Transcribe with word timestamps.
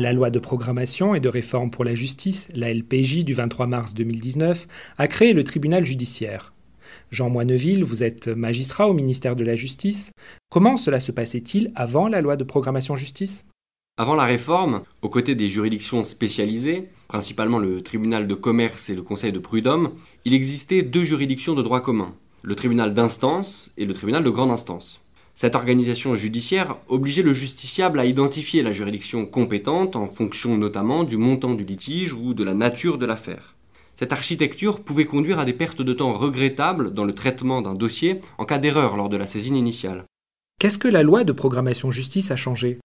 La 0.00 0.14
loi 0.14 0.30
de 0.30 0.38
programmation 0.38 1.14
et 1.14 1.20
de 1.20 1.28
réforme 1.28 1.70
pour 1.70 1.84
la 1.84 1.94
justice, 1.94 2.48
la 2.54 2.72
LPJ 2.72 3.22
du 3.22 3.34
23 3.34 3.66
mars 3.66 3.92
2019, 3.92 4.66
a 4.96 5.08
créé 5.08 5.34
le 5.34 5.44
tribunal 5.44 5.84
judiciaire. 5.84 6.54
Jean 7.10 7.28
Moineville, 7.28 7.84
vous 7.84 8.02
êtes 8.02 8.28
magistrat 8.28 8.88
au 8.88 8.94
ministère 8.94 9.36
de 9.36 9.44
la 9.44 9.56
Justice. 9.56 10.12
Comment 10.48 10.78
cela 10.78 11.00
se 11.00 11.12
passait-il 11.12 11.70
avant 11.74 12.08
la 12.08 12.22
loi 12.22 12.36
de 12.36 12.44
programmation 12.44 12.96
justice? 12.96 13.44
Avant 13.98 14.14
la 14.14 14.24
réforme, 14.24 14.84
aux 15.02 15.10
côtés 15.10 15.34
des 15.34 15.50
juridictions 15.50 16.02
spécialisées, 16.02 16.88
principalement 17.06 17.58
le 17.58 17.82
tribunal 17.82 18.26
de 18.26 18.34
commerce 18.34 18.88
et 18.88 18.94
le 18.94 19.02
conseil 19.02 19.32
de 19.32 19.38
prud'homme, 19.38 19.90
il 20.24 20.32
existait 20.32 20.80
deux 20.80 21.04
juridictions 21.04 21.54
de 21.54 21.62
droit 21.62 21.82
commun, 21.82 22.14
le 22.40 22.54
tribunal 22.54 22.94
d'instance 22.94 23.70
et 23.76 23.84
le 23.84 23.92
tribunal 23.92 24.24
de 24.24 24.30
grande 24.30 24.50
instance. 24.50 24.98
Cette 25.40 25.56
organisation 25.56 26.16
judiciaire 26.16 26.76
obligeait 26.88 27.22
le 27.22 27.32
justiciable 27.32 27.98
à 27.98 28.04
identifier 28.04 28.62
la 28.62 28.72
juridiction 28.72 29.24
compétente 29.24 29.96
en 29.96 30.06
fonction 30.06 30.58
notamment 30.58 31.02
du 31.02 31.16
montant 31.16 31.54
du 31.54 31.64
litige 31.64 32.12
ou 32.12 32.34
de 32.34 32.44
la 32.44 32.52
nature 32.52 32.98
de 32.98 33.06
l'affaire. 33.06 33.56
Cette 33.94 34.12
architecture 34.12 34.80
pouvait 34.80 35.06
conduire 35.06 35.38
à 35.38 35.46
des 35.46 35.54
pertes 35.54 35.80
de 35.80 35.94
temps 35.94 36.12
regrettables 36.12 36.92
dans 36.92 37.06
le 37.06 37.14
traitement 37.14 37.62
d'un 37.62 37.74
dossier 37.74 38.20
en 38.36 38.44
cas 38.44 38.58
d'erreur 38.58 38.98
lors 38.98 39.08
de 39.08 39.16
la 39.16 39.26
saisine 39.26 39.56
initiale. 39.56 40.04
Qu'est-ce 40.58 40.76
que 40.76 40.88
la 40.88 41.02
loi 41.02 41.24
de 41.24 41.32
programmation 41.32 41.90
justice 41.90 42.30
a 42.30 42.36
changé? 42.36 42.76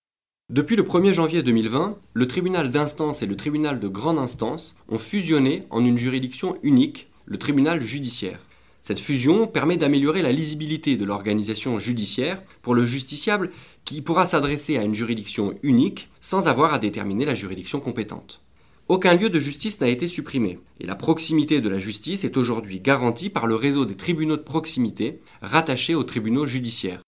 Depuis 0.49 0.77
le 0.77 0.84
1er 0.84 1.12
janvier 1.12 1.43
2020, 1.43 1.98
le 2.13 2.26
tribunal 2.26 2.70
d'instance 2.70 3.21
et 3.21 3.26
le 3.26 3.35
tribunal 3.35 3.81
de 3.81 3.90
grande 3.90 4.17
instance 4.17 4.76
ont 4.87 4.98
fusionné 4.98 5.63
en 5.71 5.84
une 5.84 5.98
juridiction 5.98 6.57
unique, 6.63 7.09
le 7.26 7.37
tribunal 7.37 7.81
judiciaire. 7.81 8.40
Cette 8.88 8.99
fusion 8.99 9.48
permet 9.48 9.77
d'améliorer 9.77 10.21
la 10.21 10.31
lisibilité 10.31 10.95
de 10.95 11.05
l'organisation 11.05 11.80
judiciaire 11.80 12.43
pour 12.62 12.76
le 12.76 12.85
justiciable 12.85 13.49
qui 13.84 14.03
pourra 14.03 14.27
s'adresser 14.27 14.77
à 14.77 14.84
une 14.84 14.93
juridiction 14.93 15.55
unique 15.63 16.07
sans 16.21 16.48
avoir 16.48 16.71
à 16.71 16.77
déterminer 16.77 17.26
la 17.26 17.34
juridiction 17.34 17.79
compétente. 17.79 18.41
Aucun 18.87 19.15
lieu 19.15 19.32
de 19.32 19.40
justice 19.40 19.82
n'a 19.82 19.87
été 19.87 20.07
supprimé, 20.07 20.59
et 20.79 20.85
la 20.85 20.93
proximité 20.93 21.62
de 21.62 21.70
la 21.70 21.79
justice 21.79 22.26
est 22.26 22.37
aujourd'hui 22.37 22.79
garantie 22.79 23.32
par 23.32 23.48
le 23.48 23.55
réseau 23.55 23.85
des 23.85 23.96
tribunaux 23.96 24.37
de 24.37 24.43
proximité 24.43 25.20
rattachés 25.41 25.96
aux 25.96 26.04
tribunaux 26.04 26.46
judiciaires. 26.46 27.02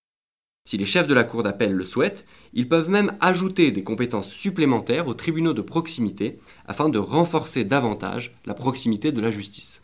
Si 0.67 0.79
les 0.79 0.85
chefs 0.87 1.07
de 1.07 1.13
la 1.13 1.25
Cour 1.25 1.43
d'appel 1.43 1.73
le 1.73 1.85
souhaitent, 1.85 2.25
ils 2.55 2.67
peuvent 2.67 2.89
même 2.89 3.15
ajouter 3.21 3.69
des 3.69 3.83
compétences 3.83 4.31
supplémentaires 4.31 5.07
aux 5.07 5.13
tribunaux 5.13 5.53
de 5.53 5.61
proximité 5.61 6.39
afin 6.65 6.89
de 6.89 6.97
renforcer 6.97 7.65
davantage 7.65 8.35
la 8.47 8.55
proximité 8.55 9.11
de 9.11 9.21
la 9.21 9.29
justice. 9.29 9.83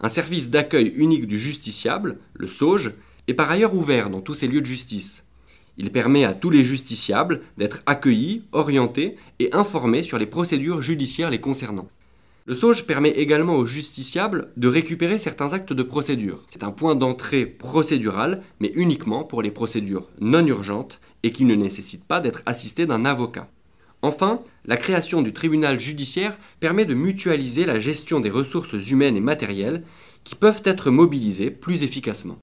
Un 0.00 0.08
service 0.08 0.50
d'accueil 0.50 0.92
unique 0.94 1.26
du 1.26 1.38
justiciable, 1.38 2.18
le 2.34 2.46
SAUGE, 2.46 2.92
est 3.26 3.34
par 3.34 3.50
ailleurs 3.50 3.74
ouvert 3.74 4.10
dans 4.10 4.20
tous 4.20 4.34
ces 4.34 4.46
lieux 4.46 4.60
de 4.60 4.66
justice. 4.66 5.24
Il 5.76 5.90
permet 5.90 6.24
à 6.24 6.34
tous 6.34 6.50
les 6.50 6.64
justiciables 6.64 7.42
d'être 7.56 7.82
accueillis, 7.86 8.42
orientés 8.52 9.16
et 9.38 9.52
informés 9.52 10.02
sur 10.02 10.18
les 10.18 10.26
procédures 10.26 10.82
judiciaires 10.82 11.30
les 11.30 11.40
concernant. 11.40 11.88
Le 12.46 12.54
SAUGE 12.54 12.86
permet 12.86 13.10
également 13.10 13.56
aux 13.56 13.66
justiciables 13.66 14.50
de 14.56 14.68
récupérer 14.68 15.18
certains 15.18 15.52
actes 15.52 15.72
de 15.72 15.82
procédure. 15.82 16.44
C'est 16.48 16.62
un 16.62 16.70
point 16.70 16.94
d'entrée 16.94 17.44
procédural, 17.44 18.42
mais 18.60 18.72
uniquement 18.74 19.24
pour 19.24 19.42
les 19.42 19.50
procédures 19.50 20.08
non 20.20 20.46
urgentes 20.46 21.00
et 21.22 21.32
qui 21.32 21.44
ne 21.44 21.54
nécessitent 21.54 22.06
pas 22.06 22.20
d'être 22.20 22.42
assistés 22.46 22.86
d'un 22.86 23.04
avocat. 23.04 23.48
Enfin, 24.02 24.42
la 24.64 24.76
création 24.76 25.22
du 25.22 25.32
tribunal 25.32 25.80
judiciaire 25.80 26.38
permet 26.60 26.84
de 26.84 26.94
mutualiser 26.94 27.66
la 27.66 27.80
gestion 27.80 28.20
des 28.20 28.30
ressources 28.30 28.90
humaines 28.90 29.16
et 29.16 29.20
matérielles 29.20 29.82
qui 30.24 30.34
peuvent 30.34 30.62
être 30.64 30.90
mobilisées 30.90 31.50
plus 31.50 31.82
efficacement. 31.82 32.38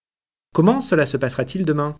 Comment 0.53 0.81
cela 0.81 1.05
se 1.05 1.17
passera-t-il 1.17 1.65
demain? 1.65 1.97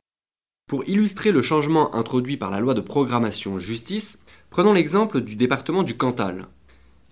Pour 0.68 0.88
illustrer 0.90 1.32
le 1.32 1.42
changement 1.42 1.94
introduit 1.94 2.38
par 2.38 2.52
la 2.52 2.60
loi 2.60 2.74
de 2.74 2.82
programmation 2.82 3.60
justice, 3.60 4.20
prenons 4.50 4.74
l'exemple 4.74 5.22
du 5.22 5.36
département 5.36 5.84
du 5.84 5.96
Cantal. 5.96 6.48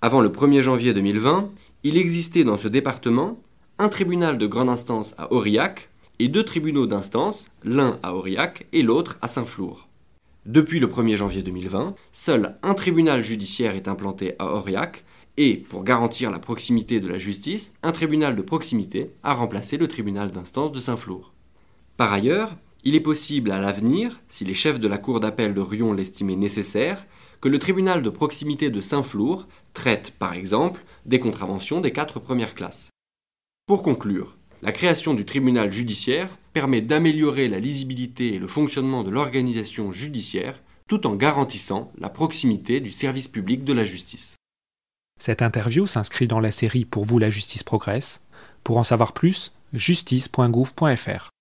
Avant 0.02 0.22
le 0.22 0.30
1er 0.30 0.61
janvier 0.61 0.94
2020, 0.94 1.51
il 1.84 1.97
existait 1.97 2.44
dans 2.44 2.57
ce 2.57 2.67
département 2.67 3.41
un 3.78 3.90
tribunal 3.90 4.38
de 4.38 4.47
grande 4.47 4.69
instance 4.69 5.13
à 5.17 5.31
Aurillac 5.31 5.90
et 6.19 6.28
deux 6.28 6.44
tribunaux 6.44 6.88
d'instance, 6.88 7.51
l'un 7.63 8.00
à 8.03 8.16
Aurillac 8.16 8.67
et 8.73 8.81
l'autre 8.81 9.17
à 9.22 9.28
Saint-Flour. 9.28 9.88
Depuis 10.45 10.81
le 10.81 10.87
1er 10.87 11.15
janvier 11.15 11.41
2020, 11.41 11.95
seul 12.11 12.57
un 12.63 12.73
tribunal 12.73 13.23
judiciaire 13.23 13.75
est 13.75 13.87
implanté 13.87 14.35
à 14.39 14.53
Aurillac 14.53 15.05
et, 15.37 15.55
pour 15.55 15.85
garantir 15.85 16.31
la 16.31 16.39
proximité 16.39 16.99
de 16.99 17.07
la 17.07 17.17
justice, 17.17 17.71
un 17.81 17.93
tribunal 17.93 18.35
de 18.35 18.41
proximité 18.41 19.11
a 19.23 19.35
remplacé 19.35 19.77
le 19.77 19.87
tribunal 19.87 20.31
d'instance 20.31 20.73
de 20.73 20.81
Saint-Flour. 20.81 21.33
Par 21.95 22.11
ailleurs, 22.11 22.57
il 22.83 22.93
est 22.93 22.99
possible 22.99 23.51
à 23.51 23.61
l'avenir, 23.61 24.19
si 24.27 24.43
les 24.43 24.53
chefs 24.53 24.81
de 24.81 24.87
la 24.89 24.97
cour 24.97 25.21
d'appel 25.21 25.53
de 25.53 25.61
Rion 25.61 25.93
l'estimaient 25.93 26.35
nécessaire, 26.35 27.07
que 27.39 27.47
le 27.47 27.57
tribunal 27.57 28.03
de 28.03 28.09
proximité 28.09 28.69
de 28.69 28.81
Saint-Flour 28.81 29.47
traite, 29.73 30.11
par 30.19 30.33
exemple, 30.33 30.83
des 31.05 31.19
contraventions 31.19 31.79
des 31.79 31.93
quatre 31.93 32.19
premières 32.19 32.53
classes. 32.53 32.89
Pour 33.65 33.81
conclure, 33.81 34.35
la 34.61 34.73
création 34.73 35.13
du 35.13 35.23
tribunal 35.23 35.71
judiciaire 35.71 36.37
permet 36.53 36.81
d'améliorer 36.81 37.47
la 37.50 37.59
lisibilité 37.59 38.36
et 38.36 38.40
le 38.40 38.47
fonctionnement 38.47 39.03
de 39.03 39.09
l'organisation 39.09 39.91
judiciaire 39.91 40.62
tout 40.88 41.08
en 41.08 41.16
garantissant 41.16 41.91
la 41.97 42.09
proximité 42.09 42.80
du 42.80 42.91
service 42.91 43.28
public 43.28 43.64
de 43.64 43.74
la 43.74 43.86
justice. 43.86 44.36
Cette 45.19 45.41
interview 45.41 45.88
s'inscrit 45.88 46.28
dans 46.28 46.40
la 46.40 46.52
série 46.52 46.86
Pour 46.86 47.06
vous 47.06 47.19
la 47.19 47.30
justice 47.30 47.64
progresse. 47.64 48.22
Pour 48.64 48.78
en 48.78 48.84
savoir 48.84 49.14
plus, 49.14 49.53
justice.gouv.fr. 49.74 51.32